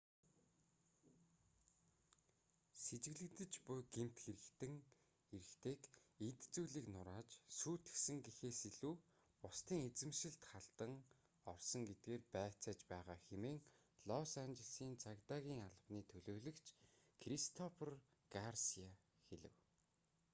сэжиглэгдэж 2.83 3.53
буй 3.65 3.81
гэмт 3.95 4.17
хэрэгтэн 4.25 4.73
эрэгтэйг 5.35 5.81
эд 6.27 6.39
зүйлийг 6.53 6.87
нурааж 6.95 7.29
сүйтгэсэн 7.59 8.17
гэхээс 8.25 8.59
илүү 8.71 8.95
бусдын 9.41 9.79
эзэмшилд 9.89 10.41
халдан 10.51 10.91
орсон 11.53 11.81
гэдгээр 11.89 12.23
байцааж 12.33 12.79
байгаа 12.91 13.17
хэмээн 13.27 13.59
лос 14.09 14.31
анжелесийн 14.45 14.95
цагдаагийн 15.03 15.65
албаны 15.67 16.01
төлөөлөгч 16.11 16.67
кристофер 17.21 17.91
гарсиа 18.35 18.91
хэлэв 19.27 19.53